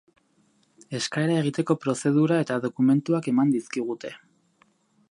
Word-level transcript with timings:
Eskaera 0.99 1.35
egiteko 1.41 1.75
prozedura 1.83 2.41
eta 2.45 2.59
dokumentuak 2.67 3.31
eman 3.35 3.57
dizkigute. 3.59 4.15